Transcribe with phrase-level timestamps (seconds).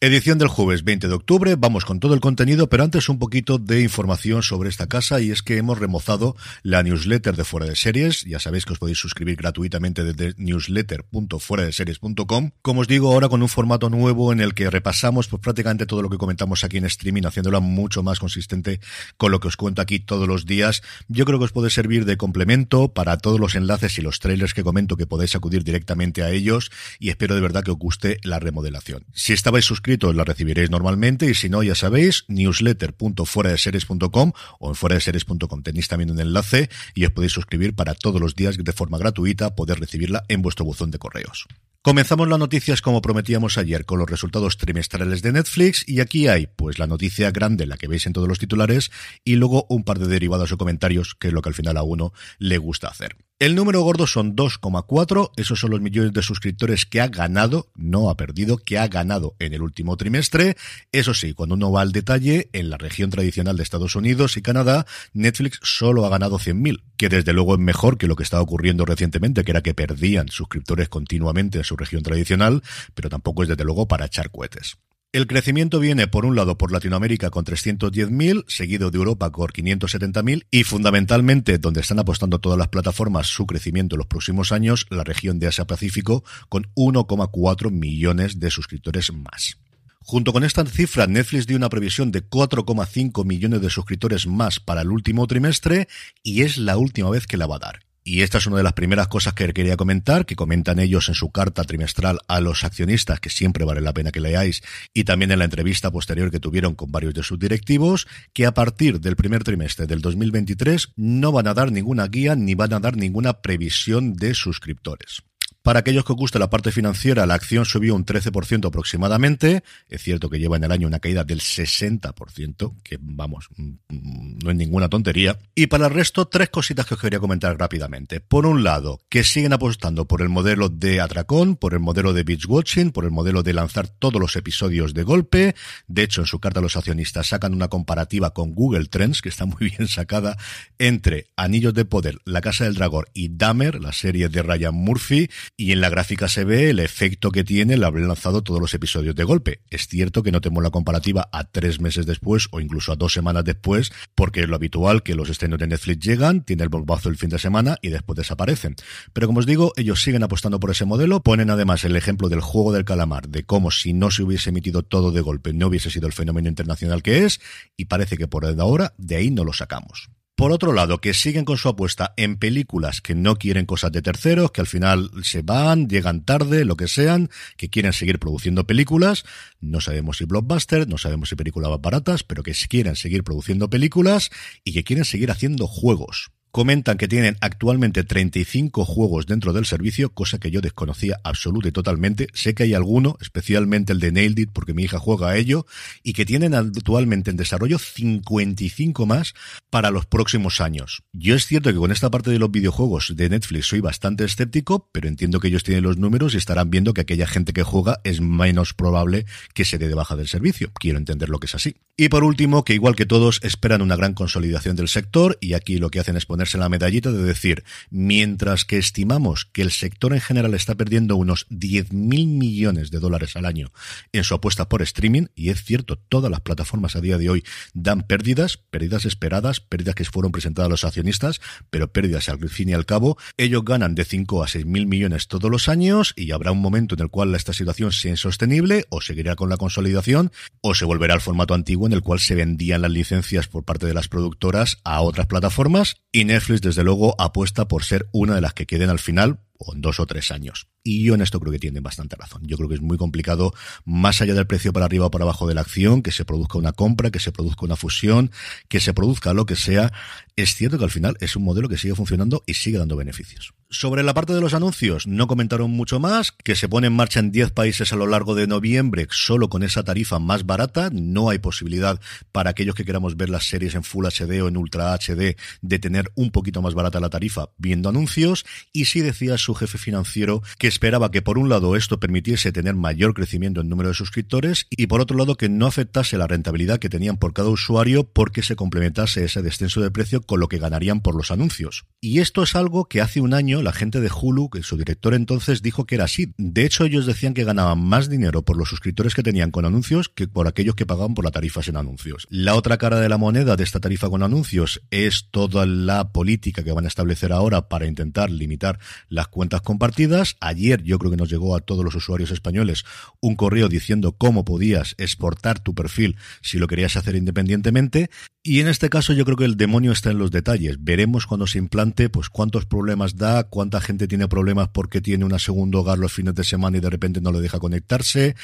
[0.00, 3.58] Edición del jueves 20 de octubre, vamos con todo el contenido, pero antes un poquito
[3.58, 7.74] de información sobre esta casa y es que hemos remozado la newsletter de Fuera de
[7.74, 12.52] Series, ya sabéis que os podéis suscribir gratuitamente desde newsletter.fueradeseries.com.
[12.62, 16.02] Como os digo, ahora con un formato nuevo en el que repasamos pues, prácticamente todo
[16.02, 18.78] lo que comentamos aquí en streaming, haciéndola mucho más consistente
[19.16, 20.84] con lo que os cuento aquí todos los días.
[21.08, 24.54] Yo creo que os puede servir de complemento para todos los enlaces y los trailers
[24.54, 28.20] que comento que podéis acudir directamente a ellos y espero de verdad que os guste
[28.22, 29.04] la remodelación.
[29.12, 35.62] Si estabais suscritos la recibiréis normalmente y si no, ya sabéis, newsletter.fueradeseries.com o en fueradeseries.com
[35.62, 39.54] tenéis también un enlace y os podéis suscribir para todos los días de forma gratuita
[39.54, 41.46] poder recibirla en vuestro buzón de correos.
[41.80, 46.48] Comenzamos las noticias como prometíamos ayer con los resultados trimestrales de Netflix y aquí hay
[46.48, 48.90] pues la noticia grande, la que veis en todos los titulares
[49.24, 51.82] y luego un par de derivados o comentarios que es lo que al final a
[51.82, 53.16] uno le gusta hacer.
[53.40, 58.10] El número gordo son 2,4, esos son los millones de suscriptores que ha ganado, no
[58.10, 60.56] ha perdido, que ha ganado en el último trimestre.
[60.90, 64.42] Eso sí, cuando uno va al detalle, en la región tradicional de Estados Unidos y
[64.42, 68.42] Canadá, Netflix solo ha ganado 100.000, que desde luego es mejor que lo que estaba
[68.42, 72.64] ocurriendo recientemente, que era que perdían suscriptores continuamente en su región tradicional,
[72.96, 74.78] pero tampoco es desde luego para echar cohetes.
[75.10, 80.44] El crecimiento viene, por un lado, por Latinoamérica con 310.000, seguido de Europa con 570.000
[80.50, 85.04] y, fundamentalmente, donde están apostando todas las plataformas su crecimiento en los próximos años, la
[85.04, 89.56] región de Asia-Pacífico con 1,4 millones de suscriptores más.
[90.00, 94.82] Junto con esta cifra, Netflix dio una previsión de 4,5 millones de suscriptores más para
[94.82, 95.88] el último trimestre
[96.22, 97.87] y es la última vez que la va a dar.
[98.08, 101.14] Y esta es una de las primeras cosas que quería comentar, que comentan ellos en
[101.14, 104.62] su carta trimestral a los accionistas, que siempre vale la pena que leáis,
[104.94, 108.54] y también en la entrevista posterior que tuvieron con varios de sus directivos, que a
[108.54, 112.80] partir del primer trimestre del 2023 no van a dar ninguna guía ni van a
[112.80, 115.27] dar ninguna previsión de suscriptores.
[115.68, 119.62] Para aquellos que os guste la parte financiera, la acción subió un 13% aproximadamente.
[119.90, 124.38] Es cierto que lleva en el año una caída del 60%, que vamos, mm, mm,
[124.42, 125.38] no es ninguna tontería.
[125.54, 128.20] Y para el resto, tres cositas que os quería comentar rápidamente.
[128.20, 132.22] Por un lado, que siguen apostando por el modelo de atracón, por el modelo de
[132.22, 135.54] beach watching, por el modelo de lanzar todos los episodios de golpe.
[135.86, 139.44] De hecho, en su carta los accionistas sacan una comparativa con Google Trends, que está
[139.44, 140.38] muy bien sacada,
[140.78, 145.28] entre Anillos de Poder, La Casa del Dragón y Dahmer, la serie de Ryan Murphy,
[145.60, 148.72] y en la gráfica se ve el efecto que tiene el haber lanzado todos los
[148.74, 149.60] episodios de golpe.
[149.70, 153.12] Es cierto que no tenemos la comparativa a tres meses después o incluso a dos
[153.12, 157.08] semanas después, porque es lo habitual que los estrenos de Netflix llegan, tiene el bombazo
[157.08, 158.76] el fin de semana y después desaparecen.
[159.12, 162.40] Pero como os digo, ellos siguen apostando por ese modelo, ponen además el ejemplo del
[162.40, 165.90] juego del calamar, de cómo si no se hubiese emitido todo de golpe no hubiese
[165.90, 167.40] sido el fenómeno internacional que es,
[167.76, 170.08] y parece que por ahora de ahí no lo sacamos.
[170.38, 174.02] Por otro lado, que siguen con su apuesta en películas que no quieren cosas de
[174.02, 178.64] terceros, que al final se van, llegan tarde, lo que sean, que quieren seguir produciendo
[178.64, 179.24] películas.
[179.60, 184.30] No sabemos si blockbuster, no sabemos si películas baratas, pero que quieren seguir produciendo películas
[184.62, 186.30] y que quieren seguir haciendo juegos.
[186.50, 191.72] Comentan que tienen actualmente 35 juegos dentro del servicio, cosa que yo desconocía absoluta y
[191.72, 192.28] totalmente.
[192.32, 195.66] Sé que hay alguno, especialmente el de Nailed It, porque mi hija juega a ello,
[196.02, 199.34] y que tienen actualmente en desarrollo 55 más
[199.68, 201.02] para los próximos años.
[201.12, 204.88] Yo es cierto que con esta parte de los videojuegos de Netflix soy bastante escéptico,
[204.90, 208.00] pero entiendo que ellos tienen los números y estarán viendo que aquella gente que juega
[208.04, 210.70] es menos probable que se dé de baja del servicio.
[210.74, 211.76] Quiero entender lo que es así.
[211.96, 215.78] Y por último, que igual que todos esperan una gran consolidación del sector, y aquí
[215.78, 219.72] lo que hacen es poner ponerse la medallita de decir, mientras que estimamos que el
[219.72, 223.72] sector en general está perdiendo unos 10 mil millones de dólares al año
[224.12, 227.44] en su apuesta por streaming, y es cierto, todas las plataformas a día de hoy
[227.74, 231.40] dan pérdidas, pérdidas esperadas, pérdidas que fueron presentadas a los accionistas,
[231.70, 235.26] pero pérdidas al fin y al cabo, ellos ganan de 5 a 6 mil millones
[235.26, 239.00] todos los años y habrá un momento en el cual esta situación sea insostenible o
[239.00, 240.30] seguirá con la consolidación
[240.60, 243.86] o se volverá al formato antiguo en el cual se vendían las licencias por parte
[243.86, 248.40] de las productoras a otras plataformas y Netflix desde luego apuesta por ser una de
[248.40, 250.68] las que queden al final o en dos o tres años.
[250.88, 252.40] Y yo en esto creo que tienen bastante razón.
[252.46, 253.52] Yo creo que es muy complicado,
[253.84, 256.56] más allá del precio para arriba o para abajo de la acción, que se produzca
[256.56, 258.30] una compra, que se produzca una fusión,
[258.68, 259.92] que se produzca lo que sea.
[260.34, 263.52] Es cierto que al final es un modelo que sigue funcionando y sigue dando beneficios.
[263.70, 267.20] Sobre la parte de los anuncios, no comentaron mucho más, que se pone en marcha
[267.20, 270.88] en 10 países a lo largo de noviembre, solo con esa tarifa más barata.
[270.90, 272.00] No hay posibilidad
[272.32, 275.78] para aquellos que queramos ver las series en Full HD o en Ultra HD de
[275.78, 278.46] tener un poquito más barata la tarifa viendo anuncios.
[278.72, 282.76] Y sí decía su jefe financiero que esperaba que por un lado esto permitiese tener
[282.76, 286.78] mayor crecimiento en número de suscriptores y por otro lado que no afectase la rentabilidad
[286.78, 290.58] que tenían por cada usuario porque se complementase ese descenso de precio con lo que
[290.58, 291.86] ganarían por los anuncios.
[292.00, 295.14] Y esto es algo que hace un año la gente de Hulu, que su director
[295.14, 296.32] entonces dijo que era así.
[296.38, 300.08] De hecho, ellos decían que ganaban más dinero por los suscriptores que tenían con anuncios
[300.08, 302.28] que por aquellos que pagaban por la tarifa sin anuncios.
[302.30, 306.62] La otra cara de la moneda de esta tarifa con anuncios es toda la política
[306.62, 308.78] que van a establecer ahora para intentar limitar
[309.08, 310.36] las cuentas compartidas.
[310.58, 312.84] Ayer yo creo que nos llegó a todos los usuarios españoles
[313.20, 318.10] un correo diciendo cómo podías exportar tu perfil si lo querías hacer independientemente.
[318.42, 320.78] Y en este caso yo creo que el demonio está en los detalles.
[320.80, 325.38] Veremos cuando se implante, pues cuántos problemas da, cuánta gente tiene problemas porque tiene un
[325.38, 328.34] segundo hogar los fines de semana y de repente no le deja conectarse.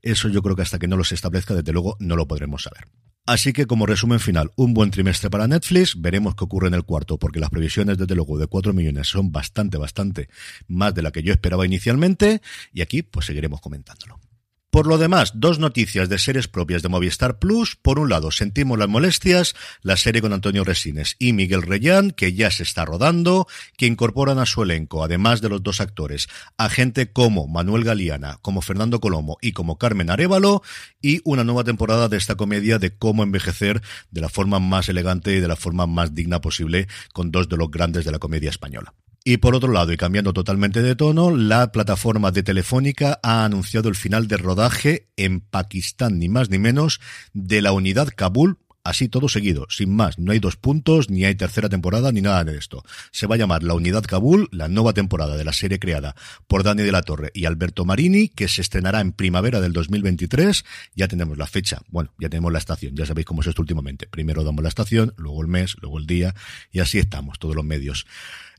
[0.00, 2.86] Eso yo creo que hasta que no los establezca, desde luego, no lo podremos saber.
[3.26, 6.84] Así que como resumen final, un buen trimestre para Netflix, veremos qué ocurre en el
[6.84, 10.28] cuarto, porque las previsiones desde luego de 4 millones son bastante, bastante
[10.68, 12.42] más de la que yo esperaba inicialmente,
[12.74, 14.20] y aquí pues seguiremos comentándolo.
[14.74, 17.76] Por lo demás, dos noticias de series propias de Movistar Plus.
[17.76, 22.32] Por un lado, sentimos las molestias, la serie con Antonio Resines y Miguel Reyán, que
[22.32, 26.26] ya se está rodando, que incorporan a su elenco, además de los dos actores,
[26.58, 30.60] a gente como Manuel Galeana, como Fernando Colomo y como Carmen Arevalo,
[31.00, 33.80] y una nueva temporada de esta comedia de cómo envejecer
[34.10, 37.58] de la forma más elegante y de la forma más digna posible con dos de
[37.58, 38.92] los grandes de la comedia española.
[39.26, 43.88] Y por otro lado, y cambiando totalmente de tono, la plataforma de Telefónica ha anunciado
[43.88, 47.00] el final de rodaje en Pakistán, ni más ni menos,
[47.32, 50.18] de la unidad Kabul, así todo seguido, sin más.
[50.18, 52.84] No hay dos puntos, ni hay tercera temporada, ni nada de esto.
[53.10, 56.14] Se va a llamar La Unidad Kabul, la nueva temporada de la serie creada
[56.46, 60.64] por Dani de la Torre y Alberto Marini, que se estrenará en primavera del 2023.
[60.94, 64.06] Ya tenemos la fecha, bueno, ya tenemos la estación, ya sabéis cómo es esto últimamente.
[64.06, 66.34] Primero damos la estación, luego el mes, luego el día,
[66.70, 68.06] y así estamos, todos los medios.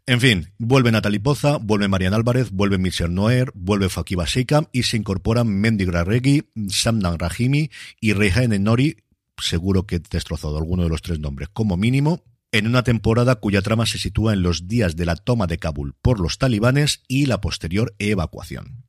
[0.07, 4.83] En fin, vuelve Natalie Poza, vuelve Marian Álvarez, vuelve Michelle Noer, vuelve Fakiba Sheikam y
[4.83, 8.97] se incorporan Mendy Grarregui, Samdan Rahimi y Rehan Nori,
[9.39, 13.61] seguro que he destrozado alguno de los tres nombres como mínimo, en una temporada cuya
[13.61, 17.25] trama se sitúa en los días de la toma de Kabul por los talibanes y
[17.25, 18.85] la posterior evacuación.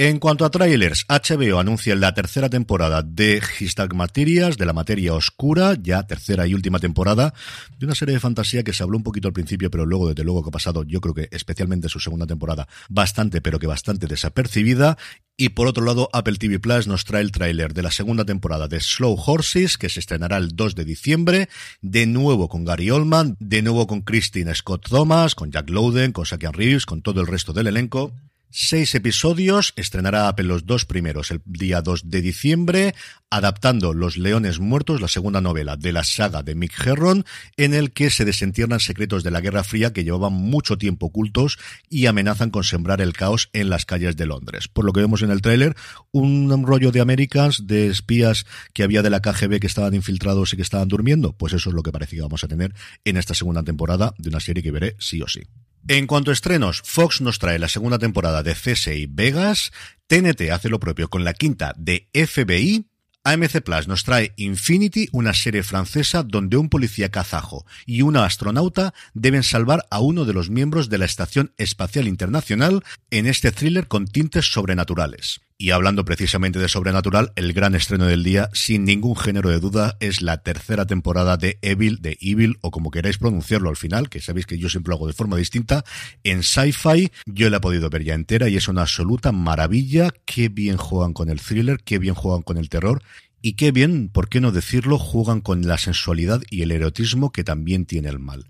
[0.00, 5.12] En cuanto a trailers, HBO anuncia la tercera temporada de Histag Materias, de la materia
[5.12, 7.34] oscura, ya tercera y última temporada,
[7.76, 10.22] de una serie de fantasía que se habló un poquito al principio, pero luego, desde
[10.22, 14.06] luego que ha pasado, yo creo que especialmente su segunda temporada, bastante, pero que bastante
[14.06, 14.96] desapercibida.
[15.36, 18.68] Y por otro lado, Apple TV Plus nos trae el tráiler de la segunda temporada
[18.68, 21.48] de Slow Horses, que se estrenará el 2 de diciembre,
[21.82, 26.24] de nuevo con Gary Oldman, de nuevo con Christine Scott Thomas, con Jack Lowden, con
[26.24, 28.12] Sakian Reeves, con todo el resto del elenco.
[28.50, 32.94] Seis episodios, estrenará Apple los dos primeros el día 2 de diciembre,
[33.28, 37.26] adaptando Los Leones Muertos, la segunda novela de la saga de Mick Herron,
[37.58, 41.58] en el que se desentierran secretos de la Guerra Fría que llevaban mucho tiempo ocultos
[41.90, 44.66] y amenazan con sembrar el caos en las calles de Londres.
[44.66, 45.76] Por lo que vemos en el tráiler,
[46.10, 50.56] un rollo de Americans, de espías que había de la KGB que estaban infiltrados y
[50.56, 52.72] que estaban durmiendo, pues eso es lo que parece que vamos a tener
[53.04, 55.42] en esta segunda temporada de una serie que veré sí o sí.
[55.86, 59.72] En cuanto a estrenos, Fox nos trae la segunda temporada de CSI Vegas,
[60.06, 62.86] TNT hace lo propio con la quinta de FBI,
[63.24, 68.94] AMC Plus nos trae Infinity, una serie francesa donde un policía kazajo y una astronauta
[69.12, 73.86] deben salvar a uno de los miembros de la Estación Espacial Internacional en este thriller
[73.86, 75.40] con tintes sobrenaturales.
[75.60, 79.96] Y hablando precisamente de Sobrenatural, el gran estreno del día, sin ningún género de duda,
[79.98, 84.20] es la tercera temporada de Evil, de Evil, o como queráis pronunciarlo al final, que
[84.20, 85.84] sabéis que yo siempre lo hago de forma distinta,
[86.22, 87.10] en Sci-Fi.
[87.26, 90.10] Yo la he podido ver ya entera y es una absoluta maravilla.
[90.24, 93.02] Qué bien juegan con el thriller, qué bien juegan con el terror
[93.40, 97.44] Y qué bien, por qué no decirlo, juegan con la sensualidad y el erotismo que
[97.44, 98.46] también tiene el mal.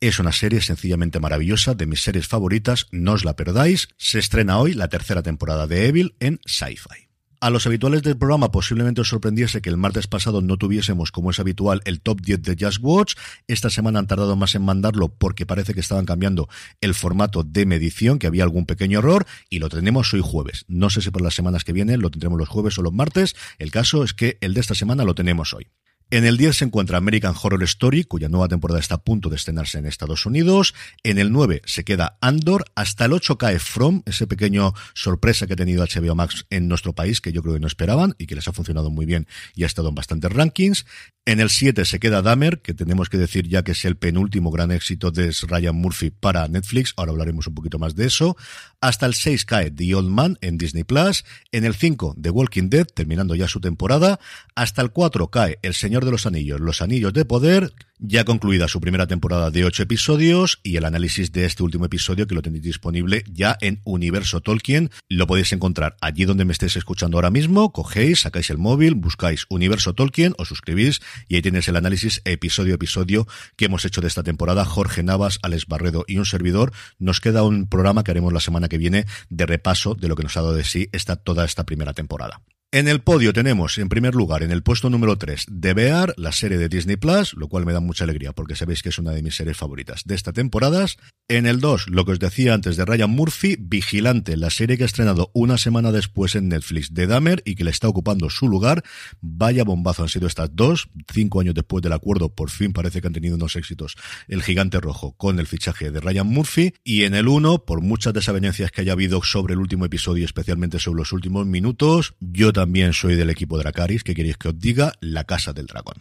[0.00, 3.88] Es una serie sencillamente maravillosa, de mis series favoritas, no os la perdáis.
[3.96, 7.01] Se estrena hoy la tercera temporada de Evil en Sci-Fi.
[7.42, 11.32] A los habituales del programa posiblemente os sorprendiese que el martes pasado no tuviésemos, como
[11.32, 13.16] es habitual, el top 10 de Just Watch.
[13.48, 16.48] Esta semana han tardado más en mandarlo porque parece que estaban cambiando
[16.80, 20.66] el formato de medición, que había algún pequeño error, y lo tenemos hoy jueves.
[20.68, 23.34] No sé si por las semanas que vienen lo tendremos los jueves o los martes.
[23.58, 25.66] El caso es que el de esta semana lo tenemos hoy.
[26.12, 29.36] En el 10 se encuentra American Horror Story, cuya nueva temporada está a punto de
[29.36, 30.74] estrenarse en Estados Unidos.
[31.04, 32.66] En el 9 se queda Andor.
[32.74, 36.92] Hasta el 8 cae From, ese pequeño sorpresa que ha tenido HBO Max en nuestro
[36.92, 39.62] país, que yo creo que no esperaban y que les ha funcionado muy bien y
[39.62, 40.84] ha estado en bastantes rankings.
[41.24, 44.50] En el 7 se queda Dahmer, que tenemos que decir ya que es el penúltimo
[44.50, 46.92] gran éxito de Ryan Murphy para Netflix.
[46.98, 48.36] Ahora hablaremos un poquito más de eso.
[48.82, 51.24] Hasta el 6 cae The Old Man en Disney Plus.
[51.52, 54.18] En el 5 The Walking Dead, terminando ya su temporada.
[54.56, 57.72] Hasta el 4 cae El Señor de los Anillos, Los Anillos de Poder,
[58.02, 62.26] ya concluida su primera temporada de ocho episodios y el análisis de este último episodio
[62.26, 64.90] que lo tenéis disponible ya en Universo Tolkien.
[65.08, 67.72] Lo podéis encontrar allí donde me estéis escuchando ahora mismo.
[67.72, 72.74] Cogéis, sacáis el móvil, buscáis Universo Tolkien, os suscribís y ahí tenéis el análisis episodio
[72.74, 74.64] a episodio que hemos hecho de esta temporada.
[74.64, 76.72] Jorge Navas, Alex Barredo y un servidor.
[76.98, 80.24] Nos queda un programa que haremos la semana que viene de repaso de lo que
[80.24, 82.42] nos ha dado de sí esta, toda esta primera temporada.
[82.74, 86.32] En el podio tenemos, en primer lugar, en el puesto número 3, The Bear, la
[86.32, 89.10] serie de Disney Plus, lo cual me da mucha alegría porque sabéis que es una
[89.10, 90.86] de mis series favoritas de esta temporada.
[91.28, 94.84] En el 2, lo que os decía antes de Ryan Murphy, Vigilante, la serie que
[94.84, 98.48] ha estrenado una semana después en Netflix de Dahmer y que le está ocupando su
[98.48, 98.82] lugar.
[99.20, 100.88] Vaya bombazo han sido estas dos.
[101.12, 103.96] Cinco años después del acuerdo, por fin parece que han tenido unos éxitos.
[104.28, 106.72] El Gigante Rojo con el fichaje de Ryan Murphy.
[106.84, 110.78] Y en el 1, por muchas desavenencias que haya habido sobre el último episodio, especialmente
[110.78, 114.56] sobre los últimos minutos, yo también también soy del equipo Dracaris, que queréis que os
[114.56, 115.96] diga, la Casa del Dragón.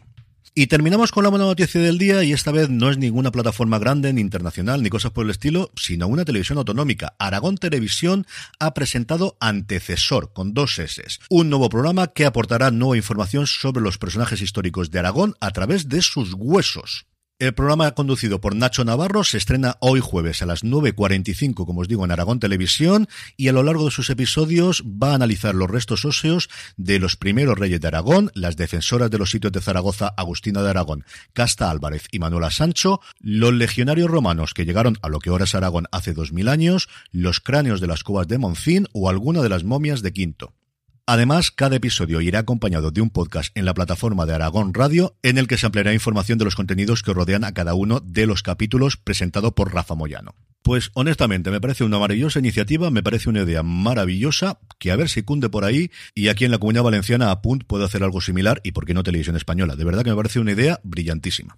[0.53, 3.79] Y terminamos con la buena noticia del día y esta vez no es ninguna plataforma
[3.79, 7.15] grande, ni internacional, ni cosas por el estilo, sino una televisión autonómica.
[7.17, 8.27] Aragón Televisión
[8.59, 11.01] ha presentado Antecesor, con dos S,
[11.31, 15.89] un nuevo programa que aportará nueva información sobre los personajes históricos de Aragón a través
[15.89, 17.07] de sus huesos.
[17.41, 21.87] El programa conducido por Nacho Navarro se estrena hoy jueves a las 9.45, como os
[21.87, 25.67] digo, en Aragón Televisión y a lo largo de sus episodios va a analizar los
[25.67, 30.13] restos óseos de los primeros reyes de Aragón, las defensoras de los sitios de Zaragoza,
[30.17, 35.17] Agustina de Aragón, Casta Álvarez y Manuela Sancho, los legionarios romanos que llegaron a lo
[35.17, 39.09] que ahora es Aragón hace 2000 años, los cráneos de las cubas de Moncín o
[39.09, 40.53] alguna de las momias de Quinto.
[41.05, 45.37] Además, cada episodio irá acompañado de un podcast en la plataforma de Aragón Radio, en
[45.37, 48.43] el que se ampliará información de los contenidos que rodean a cada uno de los
[48.43, 50.35] capítulos presentado por Rafa Moyano.
[50.61, 55.09] Pues honestamente me parece una maravillosa iniciativa, me parece una idea maravillosa, que a ver
[55.09, 58.21] si cunde por ahí y aquí en la Comunidad Valenciana a Punt puede hacer algo
[58.21, 59.75] similar y por qué no televisión española.
[59.75, 61.57] De verdad que me parece una idea brillantísima.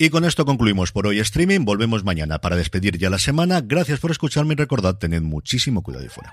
[0.00, 1.64] Y con esto concluimos por hoy streaming.
[1.64, 3.60] Volvemos mañana para despedir ya la semana.
[3.60, 6.32] Gracias por escucharme y recordad, tened muchísimo cuidado y fuera.